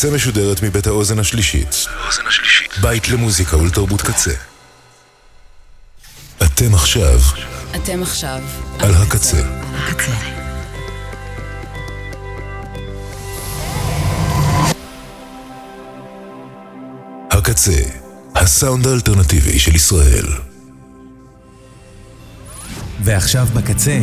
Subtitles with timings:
[0.00, 1.86] הקצה משודרת מבית האוזן השלישית.
[2.82, 4.30] בית למוזיקה ולתרבות קצה.
[6.42, 7.20] אתם עכשיו
[7.76, 8.40] אתם עכשיו
[8.78, 9.42] על הקצה.
[9.74, 10.12] הקצה.
[17.30, 17.82] הקצה,
[18.34, 20.26] הסאונד האלטרנטיבי של ישראל.
[23.00, 23.98] ועכשיו בקצה,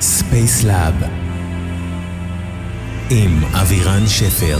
[0.00, 1.23] Spacelab
[3.10, 4.58] עם אבירן שפר.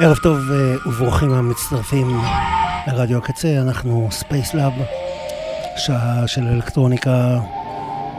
[0.00, 2.20] ערב טוב אה, וברוכים המצטרפים
[2.86, 4.72] לרדיו הקצה, אנחנו Spacelab,
[5.76, 7.38] שעה של אלקטרוניקה,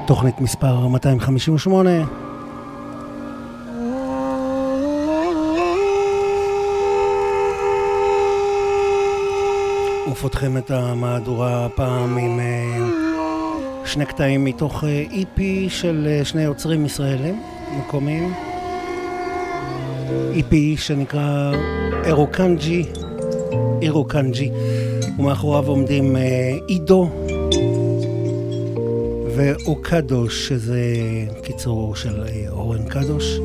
[0.05, 1.89] תוכנית מספר 258.
[10.11, 12.77] ופותחים את המהדורה הפעם עם אה,
[13.85, 17.41] שני קטעים מתוך EP של אה, שני יוצרים ישראלים
[17.79, 18.33] מקומיים.
[20.33, 21.51] EP שנקרא
[22.05, 22.85] אירוקנג'י,
[23.81, 24.51] אירוקנג'י,
[25.19, 26.57] ומאחוריו עומדים אה,
[29.39, 30.85] עידו ואוקדוש, שזה
[31.43, 33.39] קיצור של אה, אורן קדוש.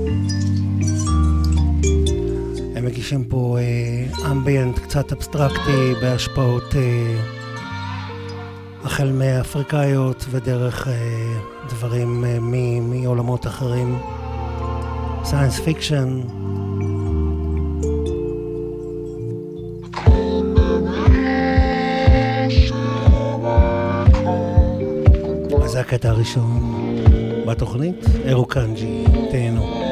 [2.77, 6.75] הם מגישים פה אה, אמביאנט קצת אבסטרקטי בהשפעות
[8.85, 10.89] החל מאפריקאיות ודרך
[11.69, 12.25] דברים
[12.91, 13.99] מעולמות אחרים.
[15.25, 16.21] Science Fiction,
[25.89, 26.77] הקטע הראשון
[27.47, 29.88] בתוכנית, Erokanji, תהנו.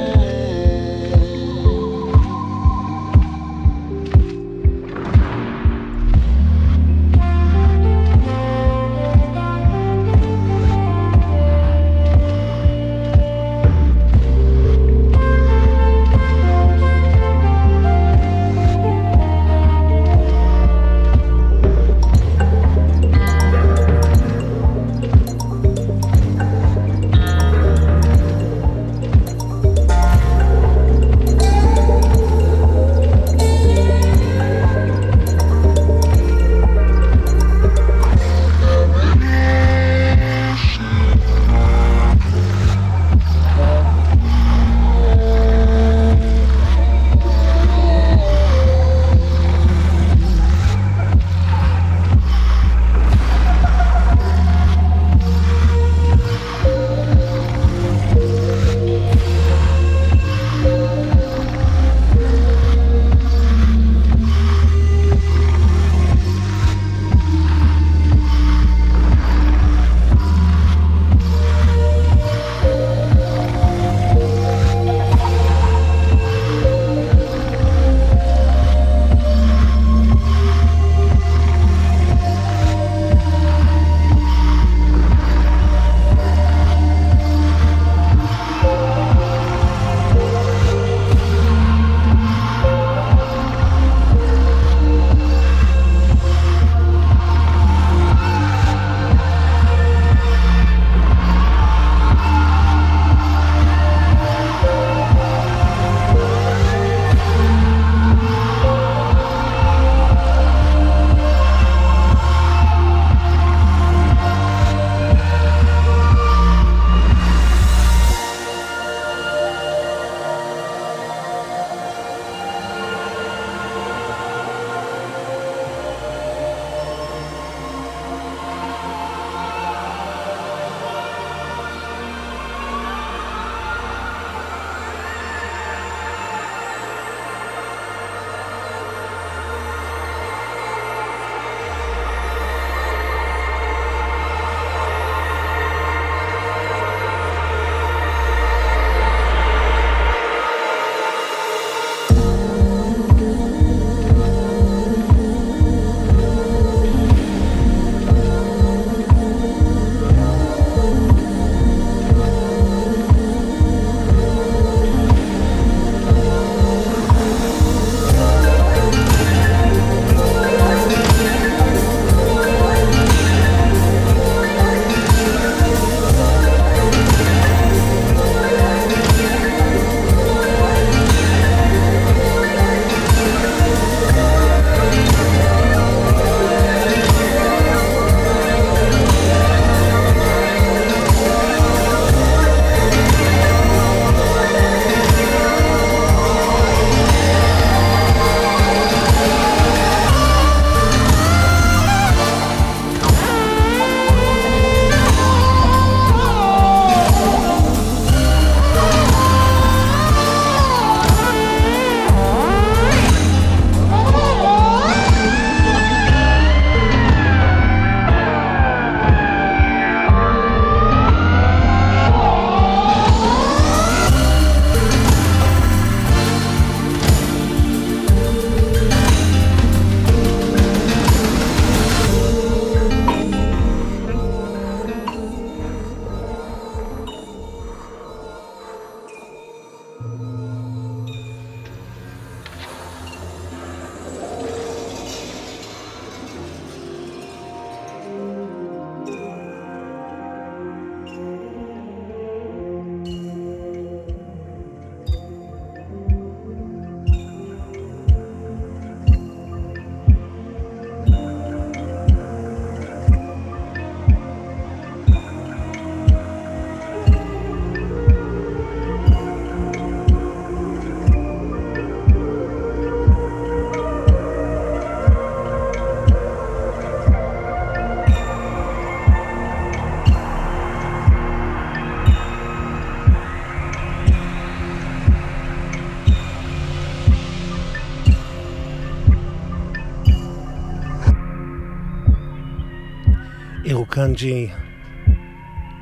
[293.96, 294.48] קנג'י,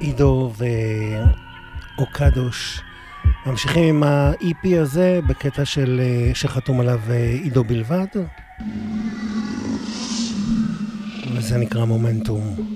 [0.01, 0.53] עידו
[1.99, 2.81] ואוקדוש
[3.47, 6.01] ממשיכים עם ה-EP הזה בקטע של,
[6.35, 7.01] שחתום עליו
[7.43, 8.07] עידו בלבד
[11.37, 12.74] וזה נקרא מומנטום.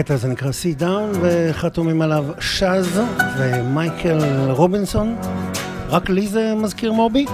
[0.00, 3.00] הקטע הזה נקרא סי דאון, וחתומים עליו שאז
[3.38, 5.16] ומייקל רובינסון.
[5.88, 7.26] רק לי זה מזכיר מובי?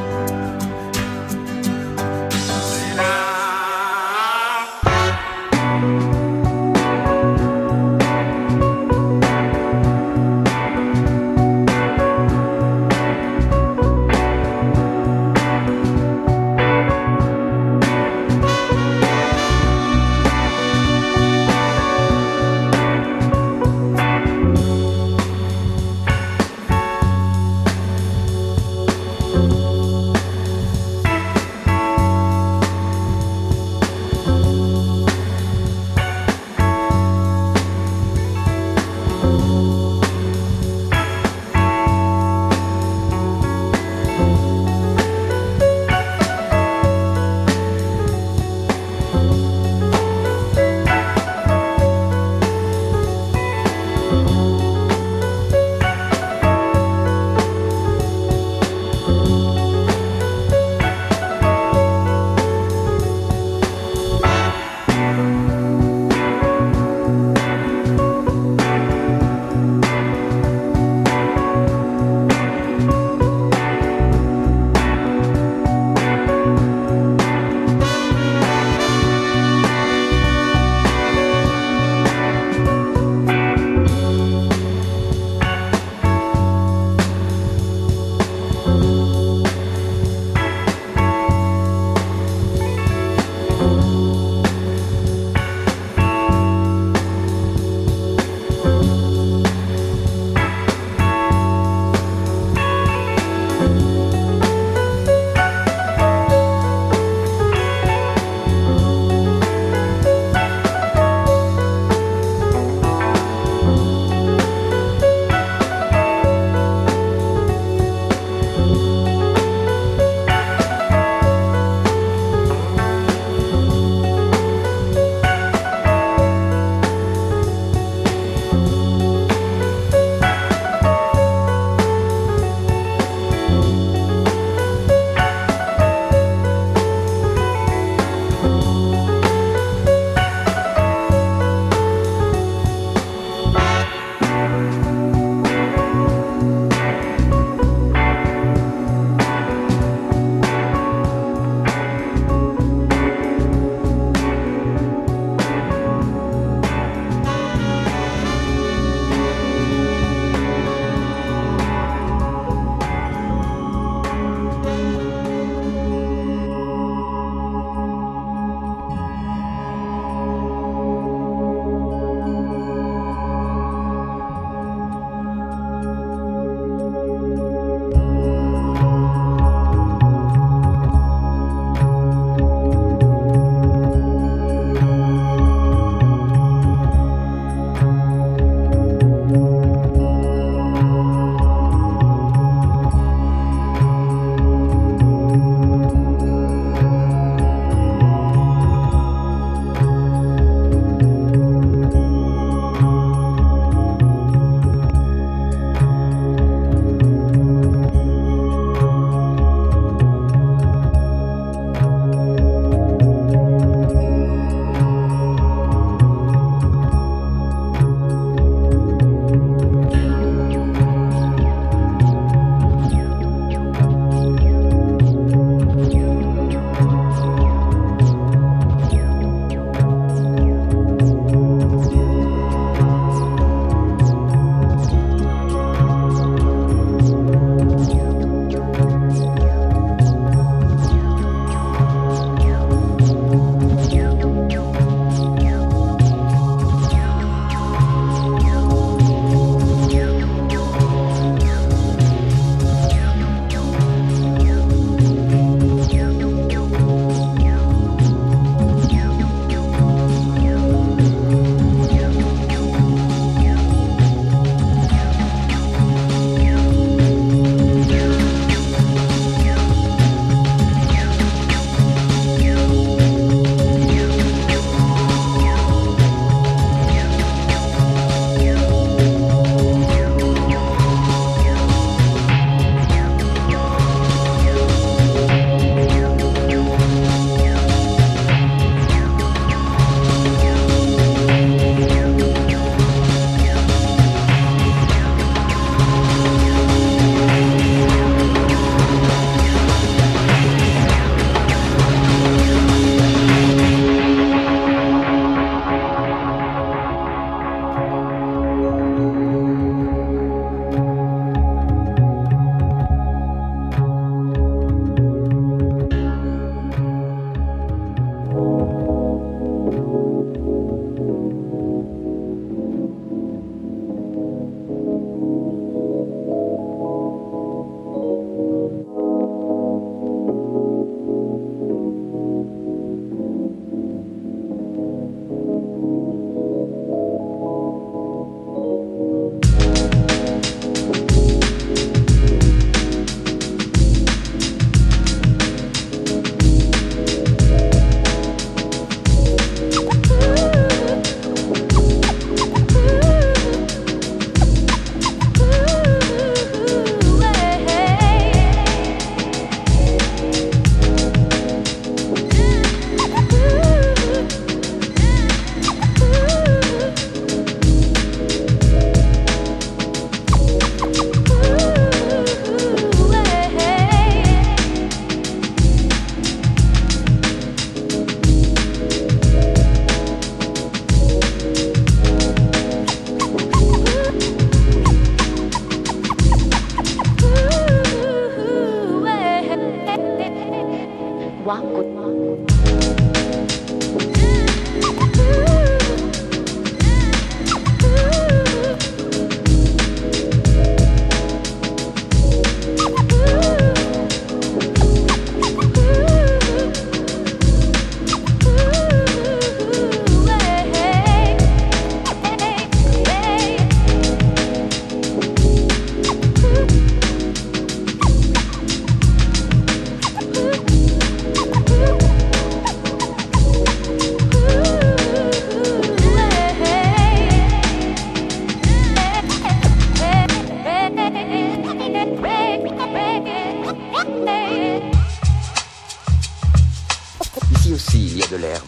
[437.97, 438.65] aussi il y a de l'herbe.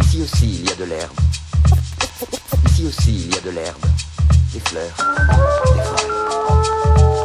[0.00, 1.12] Ici aussi il y a de l'herbe.
[2.70, 3.84] Ici aussi il y a de l'herbe.
[4.52, 4.96] Des fleurs,
[5.74, 7.15] des feuilles.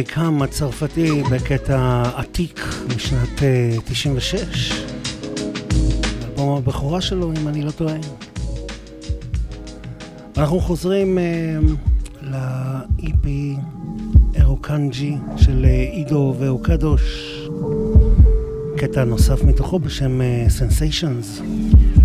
[0.00, 2.60] קאם הצרפתי בקטע עתיק
[2.96, 3.42] משנת
[3.84, 4.78] 96, אה,
[6.20, 7.96] באלבום הבכורה שלו, אם אני לא טועה.
[10.36, 13.26] אנחנו חוזרים uh, ל-EP
[14.34, 17.32] אירוקנג'י של עידו אה, ואוקדוש,
[18.76, 20.20] קטע נוסף מתוכו בשם
[20.58, 21.40] Sensations.
[21.40, 22.01] Uh,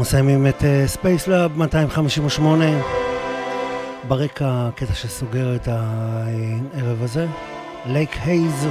[0.00, 2.64] מסיימים את Spacelab 258.
[4.08, 7.26] ברקע, קטע שסוגר את הערב הזה.
[7.86, 8.66] Lake Haze,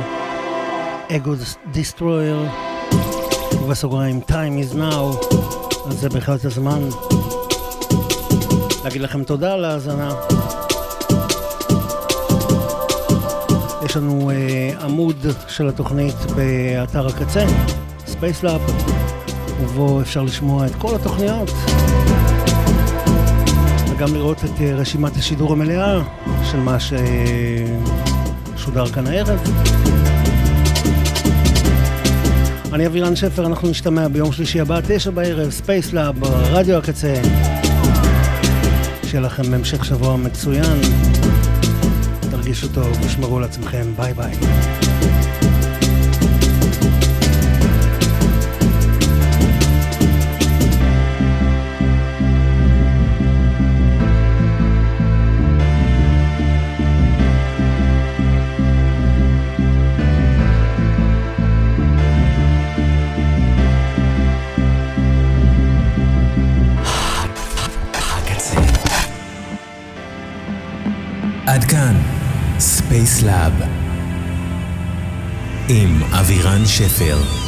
[1.12, 1.34] Ego
[1.72, 2.46] Destroyer,
[3.54, 5.36] ובסוגריים time is now,
[5.88, 6.82] אז זה בהחלט הזמן
[8.84, 10.14] להגיד לכם תודה על ההאזנה.
[13.86, 17.46] יש לנו uh, עמוד של התוכנית באתר הקצה,
[18.22, 18.62] Lab,
[19.60, 21.52] ובו אפשר לשמוע את כל התוכניות.
[23.90, 26.02] וגם לראות את אה, רשימת השידור המלאה
[26.52, 26.78] של מה
[28.56, 29.40] ששודר כאן הערב.
[32.74, 37.14] אני אבירן שפר, אנחנו נשתמע ביום שלישי הבא, תשע בערב, Spacelab, רדיו הקצה.
[39.08, 40.80] שיהיה לכם המשך שבוע מצוין.
[42.32, 44.34] תרגישו טוב, תשמרו על עצמכם, ביי ביי.
[73.06, 73.54] ספייס לאב
[75.70, 77.39] עם אבירן שפר